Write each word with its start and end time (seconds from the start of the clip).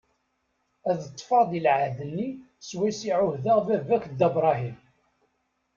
Ad 0.89 0.99
ṭṭfeɣ 1.11 1.43
di 1.49 1.59
lɛehd-nni 1.65 2.29
swayes 2.67 3.01
i 3.07 3.11
ɛuhdeɣ 3.19 3.57
baba-k 3.67 4.03
Dda 4.11 4.27
Bṛahim. 4.35 4.77